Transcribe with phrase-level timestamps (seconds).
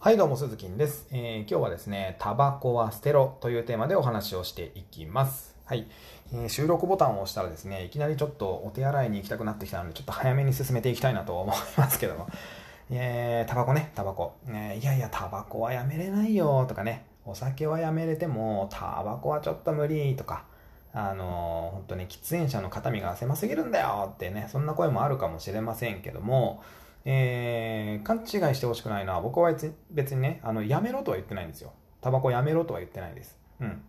[0.00, 5.56] はい、どうも、鈴木です、えー、今日はですね、タバコは捨てろというテーマでお話をしていきます。
[5.64, 5.88] はい、
[6.32, 12.28] えー、収録ボタンを押したらですね、いきなりちょっとお手洗いに行きたくなってきたので、ちょっと早めに進めていきたいなと思いますけども。
[12.92, 14.34] えー、タバコね、タバコ。
[14.46, 20.44] えー、いやいや、タバコはやめれないよとかね、お酒はやめれても、タバコはちょっと無理とか、
[20.92, 26.62] あの、本当に喫煙者の肩身が狭すぎるんだよってね、そんな声もあるかもしれませんけども、
[27.04, 29.52] えー、勘違いしてほしくないのは、僕は
[29.90, 31.72] 別にね、あの、やめろとは言ってないんですよ。
[32.00, 33.36] タバコやめろとは言ってないです。
[33.60, 33.82] うん。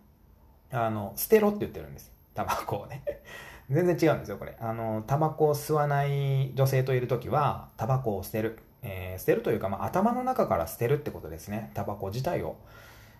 [0.72, 2.12] あの、捨てろって言ってるんです。
[2.34, 3.02] タバコをね。
[3.70, 4.56] 全然違うんですよ、これ。
[4.60, 8.58] あの、タバコを吸わない女性といるときは、タバコを捨てる。
[8.82, 11.70] えー、捨てるというか、まあ、頭の中から捨てるってことですね。
[11.74, 12.56] タバコ自体を。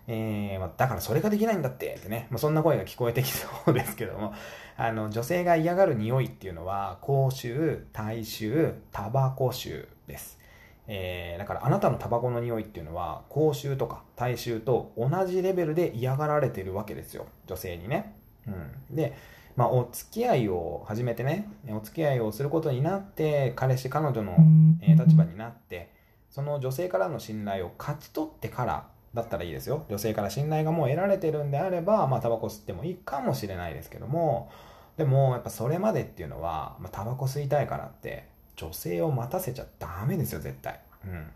[0.07, 4.33] えー、まあ、だからそれができないんだってってね、まあ、そんな声が聞こえてきそうですけども、
[4.77, 10.39] あの、女性が嫌がる匂いっていうのは、口臭、体臭、タバコ臭です。
[10.87, 17.27] えー、だからあなたのタバコの匂いっていうのは、口臭とか体臭と同じレベルで嫌がられてるわけですよ。
[17.47, 18.15] 女性にね。
[18.47, 18.95] うん。
[18.95, 19.13] で、
[19.55, 24.35] まあ、お付き合いを始めてね、お付き合いをすることになって、彼氏、彼女の、
[24.81, 25.91] え立場になって、
[26.29, 29.85] その女性からの信頼を勝ち取ってからだったらいいですよ。
[29.89, 34.49] 女性から信頼がもう得られてるんであれば、まあ、タバコ吸ってもいいかもしれないですけども、
[34.97, 40.79] でも、やっぱそれまでっていうのは、まあ、タバコ吸いたいからって、女性を待たせちゃダメですよ、絶対。
[41.05, 41.31] うん。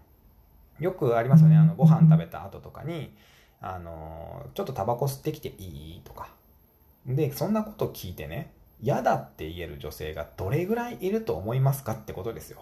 [0.80, 1.58] よくありますよね。
[1.58, 3.16] あの、ご飯食べた後とかに、
[3.62, 6.30] あの、ちょっとタバコ吸ってきていいとか。
[7.06, 12.60] で、そんなこと聞いてね、嫌だって言える女性がどれぐらいいると思いますかってことですよ。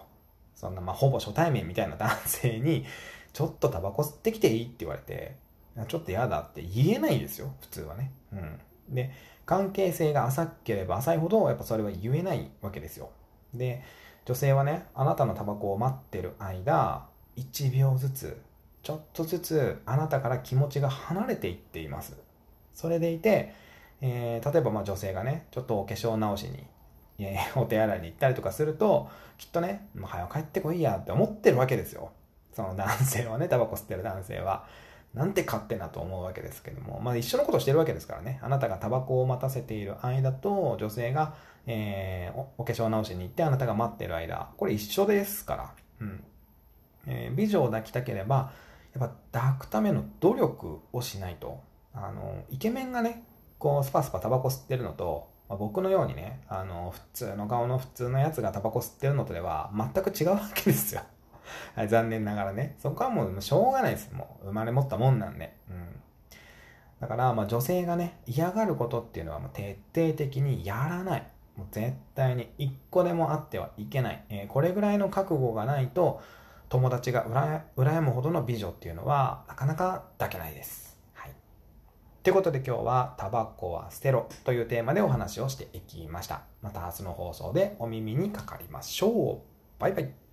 [0.56, 2.86] そんな、まあ、ほぼ初対面みたいな男性に、
[3.34, 5.36] ちょっとタバコ吸ってきていいって言われて、
[5.88, 8.12] ちょっと嫌だって言えないですよ、普通はね。
[8.32, 8.60] うん。
[8.90, 9.12] で、
[9.46, 13.10] 関係性が浅ければ浅いほど、やっぱそれは言えないわけですよ。
[13.54, 13.84] で、
[14.26, 18.42] 女性はね、あなたのタバコを待ってる間、1秒ずつ、
[18.84, 22.16] ちょっとずつあなたから気持ちが離れていっています。
[22.74, 23.54] それでいて、
[24.02, 26.68] えー、例えばま女性がね、ちょっとお化粧直しに、
[27.20, 32.12] え、お手洗いに行ったりとかすると、きっとね、もう早く帰ってこいやって思ってるわけですよ。
[32.54, 34.66] その男性はね、タバコ吸ってる男性は。
[35.14, 38.40] なんて勝手なと思うわけですけども、まあ一緒のことしてるわけですからね。
[38.42, 41.36] あなたがタバコを待たせている間と、女性が、
[41.68, 45.72] えー、お化粧直しに行ってあなたが待ってる間、これ一緒ですから。
[46.02, 46.24] うん。
[47.06, 48.52] えー、美女を抱きたければ、
[48.98, 51.62] やっぱ抱くための努力をしないと。
[51.94, 53.24] あの、イケメンがね、
[53.60, 61.02] こうスパスパタバコ吸ってるのと、まあ、僕のようにね、あの、普通の顔の普通のやつがタバコ吸ってるのとでは全く違うわけですよ。
[61.88, 62.76] 残念ながらね。
[62.80, 64.12] そこはもうしょうがないです。
[64.14, 65.56] もう生まれ持ったもんなんで。
[65.70, 66.02] うん。
[67.00, 71.28] だから、まあ女性がね、嫌がることっていうのはもう徹底的にやらない。
[71.56, 74.24] もう絶対に一個でもあってはいけない。
[74.30, 76.22] えー、これぐらいの覚悟がないと、
[76.74, 77.24] 友達が
[77.78, 80.98] 羨むほどの美女っていうのはなかなか抱けないです。
[81.14, 81.32] はい。
[82.24, 86.42] ということで今日はタバコは捨てろというテーマでお話をしていきました。
[86.64, 89.42] また明日の放送でお耳にかかりましょう。
[89.80, 90.33] バイバイ。